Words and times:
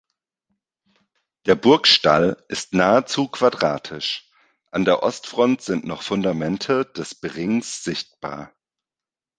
Der 1.45 1.53
Burgstall 1.53 2.43
ist 2.49 2.73
nahezu 2.73 3.27
quadratisch; 3.27 4.27
an 4.71 4.83
der 4.83 5.03
Ostfront 5.03 5.61
sind 5.61 5.85
noch 5.85 6.01
Fundamente 6.01 6.85
des 6.85 7.13
Berings 7.13 7.83
sichtbar. 7.83 8.51